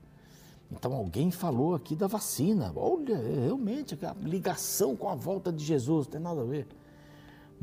Então 0.70 0.92
alguém 0.92 1.30
falou 1.30 1.74
aqui 1.74 1.94
da 1.96 2.06
vacina, 2.06 2.72
olha, 2.74 3.14
é 3.14 3.44
realmente, 3.44 3.98
a 4.04 4.14
ligação 4.20 4.94
com 4.94 5.08
a 5.08 5.14
volta 5.14 5.50
de 5.52 5.64
Jesus, 5.64 6.06
não 6.06 6.12
tem 6.12 6.20
nada 6.20 6.42
a 6.42 6.44
ver. 6.44 6.66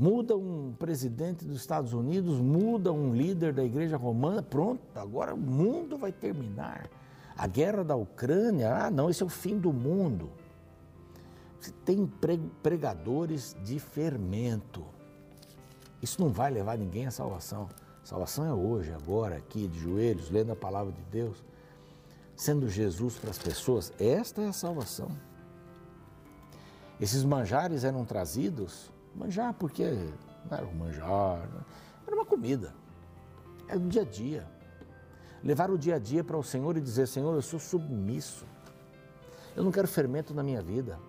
Muda 0.02 0.36
um 0.36 0.74
presidente 0.80 1.46
dos 1.46 1.58
Estados 1.58 1.94
Unidos, 1.94 2.40
muda 2.40 2.92
um 2.92 3.14
líder 3.14 3.54
da 3.54 3.64
igreja 3.64 3.98
romana, 3.98 4.42
pronto, 4.42 4.82
agora 4.96 5.32
o 5.32 5.38
mundo 5.38 5.96
vai 5.96 6.12
terminar. 6.12 6.90
A 7.38 7.46
guerra 7.46 7.84
da 7.84 7.96
Ucrânia, 7.96 8.74
ah, 8.74 8.90
não, 8.90 9.12
esse 9.12 9.22
é 9.22 9.26
o 9.28 9.30
fim 9.30 9.60
do 9.60 9.72
mundo. 9.72 10.32
Tem 11.86 12.12
pregadores 12.64 13.56
de 13.64 13.78
fermento. 13.78 14.84
Isso 16.02 16.20
não 16.20 16.32
vai 16.32 16.50
levar 16.50 16.80
ninguém 16.80 17.06
à 17.06 17.12
salvação. 17.12 17.70
salvação 18.04 18.44
é 18.44 18.54
hoje, 18.56 18.92
agora, 18.92 19.36
aqui, 19.36 19.68
de 19.68 19.78
joelhos, 19.78 20.32
lendo 20.32 20.52
a 20.52 20.56
palavra 20.56 20.92
de 20.92 21.04
Deus, 21.12 21.44
sendo 22.36 22.68
Jesus 22.68 23.20
para 23.20 23.30
as 23.30 23.38
pessoas. 23.38 23.94
Esta 24.00 24.42
é 24.42 24.48
a 24.48 24.54
salvação. 24.54 25.12
Esses 27.00 27.24
manjares 27.24 27.84
eram 27.84 28.04
trazidos, 28.04 28.92
manjar 29.16 29.54
porque 29.54 29.86
não 30.50 30.58
era 30.58 30.66
um 30.66 30.74
manjar, 30.74 31.48
era 32.06 32.16
uma 32.16 32.26
comida, 32.26 32.74
era 33.68 33.80
do 33.80 33.88
dia 33.88 34.02
a 34.02 34.06
dia 34.06 34.62
levar 35.44 35.72
o 35.72 35.78
dia 35.78 35.96
a 35.96 36.00
dia 36.00 36.24
para 36.24 36.38
o 36.38 36.44
Senhor 36.44 36.78
e 36.78 36.82
dizer: 36.82 37.08
Senhor, 37.08 37.34
eu 37.34 37.42
sou 37.42 37.60
submisso. 37.60 38.46
Eu 39.56 39.64
não 39.64 39.72
quero 39.72 39.88
fermento 39.88 40.34
na 40.34 40.44
minha 40.44 40.62
vida. 40.62 41.00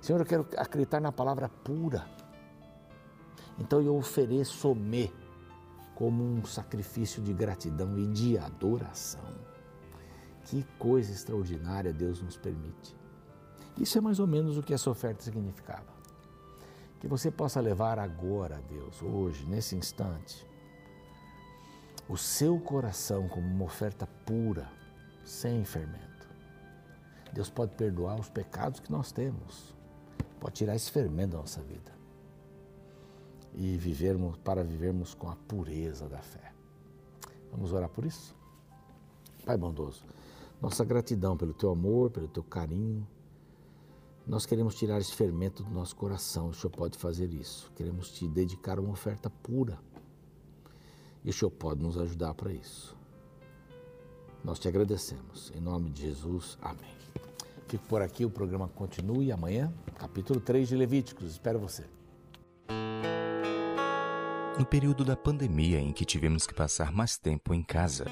Senhor, 0.00 0.20
eu 0.20 0.26
quero 0.26 0.46
acreditar 0.56 1.00
na 1.00 1.12
palavra 1.12 1.48
pura. 1.48 2.06
Então 3.58 3.80
eu 3.80 3.96
ofereço-me 3.96 5.12
como 5.94 6.22
um 6.24 6.44
sacrifício 6.44 7.22
de 7.22 7.32
gratidão 7.32 7.98
e 7.98 8.06
de 8.06 8.38
adoração. 8.38 9.24
Que 10.44 10.64
coisa 10.78 11.12
extraordinária 11.12 11.92
Deus 11.92 12.20
nos 12.20 12.36
permite. 12.36 12.96
Isso 13.78 13.96
é 13.98 14.00
mais 14.00 14.18
ou 14.18 14.26
menos 14.26 14.56
o 14.58 14.62
que 14.62 14.74
essa 14.74 14.90
oferta 14.90 15.22
significava. 15.22 16.01
Que 17.02 17.08
você 17.08 17.32
possa 17.32 17.60
levar 17.60 17.98
agora 17.98 18.62
Deus, 18.68 19.02
hoje, 19.02 19.44
nesse 19.44 19.74
instante, 19.74 20.46
o 22.08 22.16
seu 22.16 22.60
coração 22.60 23.26
como 23.26 23.44
uma 23.44 23.64
oferta 23.64 24.06
pura, 24.24 24.70
sem 25.24 25.64
fermento. 25.64 26.28
Deus 27.32 27.50
pode 27.50 27.74
perdoar 27.74 28.20
os 28.20 28.28
pecados 28.28 28.78
que 28.78 28.92
nós 28.92 29.10
temos, 29.10 29.74
pode 30.38 30.54
tirar 30.54 30.76
esse 30.76 30.92
fermento 30.92 31.32
da 31.32 31.38
nossa 31.38 31.60
vida 31.60 31.90
e 33.52 33.76
vivermos 33.76 34.36
para 34.36 34.62
vivermos 34.62 35.12
com 35.12 35.28
a 35.28 35.34
pureza 35.34 36.08
da 36.08 36.20
fé. 36.20 36.52
Vamos 37.50 37.72
orar 37.72 37.88
por 37.88 38.04
isso? 38.04 38.32
Pai 39.44 39.56
bondoso, 39.56 40.04
nossa 40.60 40.84
gratidão 40.84 41.36
pelo 41.36 41.52
teu 41.52 41.72
amor, 41.72 42.12
pelo 42.12 42.28
teu 42.28 42.44
carinho. 42.44 43.04
Nós 44.26 44.46
queremos 44.46 44.76
tirar 44.76 45.00
esse 45.00 45.12
fermento 45.12 45.64
do 45.64 45.70
nosso 45.70 45.96
coração, 45.96 46.48
o 46.48 46.54
Senhor 46.54 46.70
pode 46.70 46.96
fazer 46.96 47.32
isso. 47.32 47.72
Queremos 47.74 48.10
te 48.10 48.28
dedicar 48.28 48.78
uma 48.78 48.92
oferta 48.92 49.28
pura 49.28 49.78
e 51.24 51.30
o 51.30 51.32
Senhor 51.32 51.50
pode 51.50 51.82
nos 51.82 51.98
ajudar 51.98 52.32
para 52.34 52.52
isso. 52.52 52.96
Nós 54.44 54.58
te 54.58 54.68
agradecemos. 54.68 55.52
Em 55.54 55.60
nome 55.60 55.90
de 55.90 56.02
Jesus, 56.02 56.56
amém. 56.60 56.94
Fico 57.66 57.84
por 57.86 58.00
aqui, 58.00 58.24
o 58.24 58.30
programa 58.30 58.68
continua 58.68 59.24
e 59.24 59.32
amanhã, 59.32 59.72
capítulo 59.98 60.40
3 60.40 60.68
de 60.68 60.76
Levíticos. 60.76 61.30
Espero 61.30 61.58
você. 61.58 61.84
No 64.58 64.66
período 64.66 65.04
da 65.04 65.16
pandemia 65.16 65.80
em 65.80 65.92
que 65.92 66.04
tivemos 66.04 66.46
que 66.46 66.54
passar 66.54 66.92
mais 66.92 67.18
tempo 67.18 67.54
em 67.54 67.62
casa, 67.62 68.04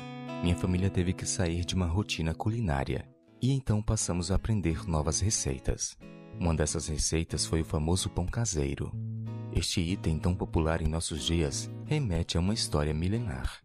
minha 0.43 0.57
família 0.57 0.91
teve 0.91 1.13
que 1.13 1.27
sair 1.27 1.65
de 1.65 1.75
uma 1.75 1.87
rotina 1.87 2.35
culinária 2.35 3.10
e 3.41 3.53
então 3.53 3.83
passamos 3.83 4.31
a 4.31 4.37
aprender 4.37 4.87
novas 4.89 5.21
receitas. 5.21 5.97
Uma 6.39 6.55
dessas 6.55 6.89
receitas 6.89 7.45
foi 7.47 7.63
o 7.63 7.65
famoso 7.65 8.09
pão 8.09 8.27
caseiro, 8.27 8.93
este 9.53 9.81
item 9.81 10.17
tão 10.17 10.33
popular 10.33 10.81
em 10.81 10.87
nossos 10.87 11.25
dias 11.25 11.69
remete 11.85 12.37
a 12.37 12.41
uma 12.41 12.55
história 12.55 12.95
milenar. 12.95 13.61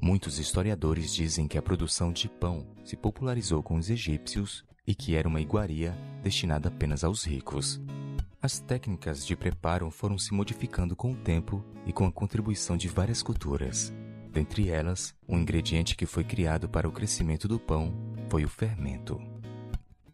Muitos 0.00 0.38
historiadores 0.38 1.14
dizem 1.14 1.46
que 1.46 1.58
a 1.58 1.62
produção 1.62 2.10
de 2.10 2.28
pão 2.28 2.66
se 2.84 2.96
popularizou 2.96 3.62
com 3.62 3.76
os 3.76 3.90
egípcios 3.90 4.64
e 4.86 4.94
que 4.94 5.14
era 5.14 5.28
uma 5.28 5.40
iguaria 5.40 5.96
destinada 6.22 6.68
apenas 6.68 7.04
aos 7.04 7.24
ricos. 7.24 7.80
As 8.40 8.58
técnicas 8.58 9.26
de 9.26 9.36
preparo 9.36 9.90
foram 9.90 10.16
se 10.16 10.32
modificando 10.32 10.96
com 10.96 11.12
o 11.12 11.16
tempo 11.16 11.62
e 11.84 11.92
com 11.92 12.06
a 12.06 12.12
contribuição 12.12 12.76
de 12.76 12.88
várias 12.88 13.22
culturas. 13.22 13.92
Dentre 14.32 14.68
elas, 14.68 15.14
um 15.28 15.38
ingrediente 15.38 15.96
que 15.96 16.06
foi 16.06 16.24
criado 16.24 16.68
para 16.68 16.88
o 16.88 16.92
crescimento 16.92 17.46
do 17.46 17.58
pão 17.58 17.92
foi 18.28 18.44
o 18.44 18.48
fermento. 18.48 19.20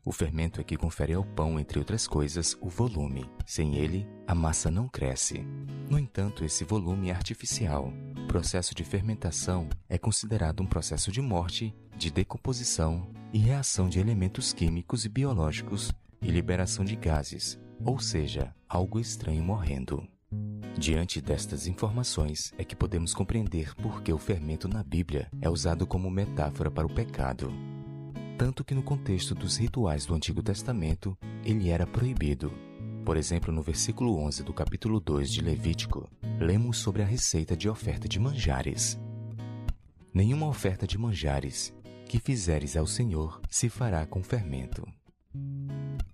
O 0.05 0.11
fermento 0.11 0.61
é 0.61 0.65
que 0.65 0.77
confere 0.77 1.15
ao 1.15 1.25
pão, 1.25 1.61
entre 1.61 1.79
outras 1.79 2.09
coisas, 2.09 2.57
o 2.61 2.69
volume. 2.69 3.25
Sem 3.47 3.77
ele, 3.77 4.07
a 4.27 4.35
massa 4.35 4.71
não 4.71 4.89
cresce. 4.89 5.47
No 5.89 5.99
entanto, 5.99 6.45
esse 6.45 6.65
volume 6.65 7.11
é 7.11 7.13
artificial. 7.13 7.93
O 8.19 8.27
processo 8.27 8.75
de 8.75 8.83
fermentação 8.83 9.69
é 9.89 9.97
considerado 9.97 10.61
um 10.61 10.67
processo 10.67 11.13
de 11.13 11.21
morte, 11.21 11.75
de 11.97 12.11
decomposição 12.11 13.09
e 13.33 13.39
reação 13.39 13.89
de 13.89 14.01
elementos 14.01 14.53
químicos 14.53 15.05
e 15.05 15.09
biológicos 15.09 15.93
e 16.21 16.31
liberação 16.31 16.85
de 16.85 16.97
gases, 16.97 17.59
ou 17.85 18.01
seja, 18.01 18.53
algo 18.69 18.99
estranho 18.99 19.43
morrendo. 19.43 20.07
Diante 20.77 21.21
destas 21.21 21.67
informações 21.67 22.53
é 22.59 22.65
que 22.65 22.75
podemos 22.75 23.15
compreender 23.15 23.75
por 23.77 24.03
que 24.03 24.13
o 24.13 24.19
fermento 24.19 24.67
na 24.67 24.83
Bíblia 24.83 25.29
é 25.41 25.49
usado 25.49 25.87
como 25.87 26.11
metáfora 26.11 26.71
para 26.71 26.87
o 26.87 26.93
pecado. 26.93 27.53
Tanto 28.43 28.65
que 28.65 28.75
no 28.75 28.83
contexto 28.83 29.37
dos 29.37 29.57
rituais 29.57 30.05
do 30.05 30.17
Antigo 30.17 30.43
Testamento, 30.43 31.17
ele 31.45 31.71
era 31.71 31.87
proibido. 31.87 32.53
Por 33.05 33.17
exemplo, 33.17 33.53
no 33.53 33.63
versículo 33.63 34.19
11 34.19 34.43
do 34.43 34.53
capítulo 34.53 34.99
2 34.99 35.31
de 35.31 35.41
Levítico, 35.41 36.11
lemos 36.41 36.79
sobre 36.79 37.03
a 37.03 37.07
receita 37.07 37.57
de 37.57 37.69
oferta 37.69 38.09
de 38.09 38.19
manjares. 38.19 38.99
Nenhuma 40.13 40.49
oferta 40.49 40.89
de 40.89 40.99
manjares 40.99 41.73
que 42.09 42.19
fizeres 42.19 42.77
ao 42.77 42.85
Senhor 42.85 43.41
se 43.49 43.69
fará 43.69 44.05
com 44.07 44.25
fermento. 44.25 44.85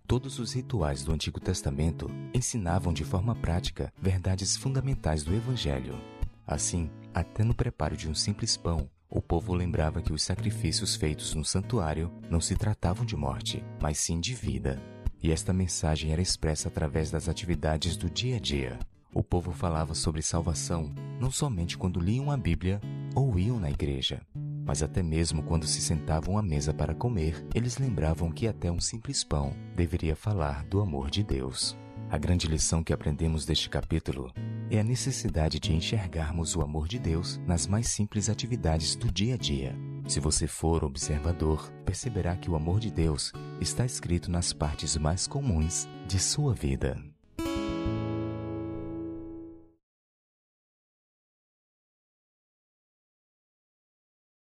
Todos 0.07 0.39
os 0.39 0.53
rituais 0.53 1.03
do 1.03 1.13
Antigo 1.13 1.41
Testamento 1.41 2.11
ensinavam 2.35 2.93
de 2.93 3.05
forma 3.05 3.35
prática 3.35 3.91
verdades 3.99 4.55
fundamentais 4.55 5.23
do 5.23 5.35
Evangelho. 5.35 5.99
Assim, 6.47 6.91
até 7.15 7.43
no 7.43 7.55
preparo 7.55 7.97
de 7.97 8.07
um 8.07 8.15
simples 8.15 8.55
pão, 8.55 8.87
o 9.11 9.23
povo 9.23 9.55
lembrava 9.55 10.03
que 10.03 10.13
os 10.13 10.23
sacrifícios 10.23 10.95
feitos 10.95 11.35
no 11.35 11.45
santuário 11.45 12.13
não 12.31 12.41
se 12.41 12.55
tratavam 12.55 13.07
de 13.07 13.17
morte, 13.17 13.65
mas 13.81 13.99
sim 13.99 14.21
de 14.21 14.35
vida. 14.35 14.83
E 15.23 15.33
esta 15.33 15.53
mensagem 15.53 16.13
era 16.13 16.21
expressa 16.21 16.69
através 16.69 17.11
das 17.11 17.29
atividades 17.29 17.97
do 17.97 18.11
dia 18.11 18.37
a 18.37 18.41
dia. 18.41 18.79
O 19.13 19.23
povo 19.23 19.51
falava 19.51 19.95
sobre 19.95 20.21
salvação 20.21 20.95
não 21.19 21.31
somente 21.31 21.79
quando 21.79 21.99
liam 21.99 22.31
a 22.31 22.37
Bíblia 22.37 22.81
ou 23.15 23.39
iam 23.39 23.59
na 23.59 23.71
igreja, 23.71 24.21
mas 24.65 24.83
até 24.83 25.03
mesmo 25.03 25.43
quando 25.43 25.67
se 25.67 25.81
sentavam 25.81 26.37
à 26.37 26.43
mesa 26.43 26.75
para 26.75 26.95
comer, 26.95 27.45
eles 27.55 27.79
lembravam 27.79 28.31
que 28.31 28.47
até 28.47 28.71
um 28.71 28.79
simples 28.79 29.25
pão 29.25 29.57
deveria 29.75 30.15
falar 30.15 30.65
do 30.65 30.81
amor 30.81 31.11
de 31.11 31.23
Deus. 31.23 31.77
A 32.11 32.19
grande 32.19 32.47
lição 32.47 32.85
que 32.85 32.93
aprendemos 32.93 33.45
deste 33.47 33.69
capítulo 33.69 34.33
é 34.71 34.81
a 34.81 34.85
necessidade 34.85 35.59
de 35.59 35.73
enxergarmos 35.73 36.55
o 36.55 36.61
amor 36.61 36.87
de 36.89 36.99
Deus 36.99 37.41
nas 37.47 37.67
mais 37.67 37.89
simples 37.89 38.29
atividades 38.29 38.95
do 38.95 39.11
dia 39.11 39.35
a 39.35 39.37
dia. 39.39 39.75
Se 40.07 40.21
você 40.21 40.47
for 40.47 40.85
observador, 40.85 41.71
perceberá 41.85 42.37
que 42.37 42.51
o 42.51 42.57
amor 42.57 42.81
de 42.81 42.91
Deus 42.91 43.33
está 43.61 43.85
escrito 43.85 44.31
nas 44.31 44.53
partes 44.53 44.97
mais 44.97 45.27
comuns 45.27 45.89
de 46.07 46.19
sua 46.19 46.55
vida. 46.55 46.97